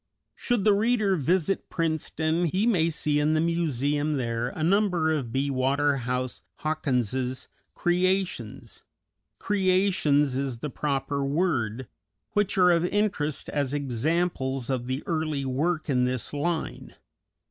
[0.57, 5.31] __Should the reader visit Princeton, he may see in the museum there a number of
[5.31, 5.51] B.
[5.51, 8.81] Waterhouse Hawkins's creations
[9.37, 11.87] creations is the proper word
[12.31, 16.95] which are of interest as examples of the early work in this line.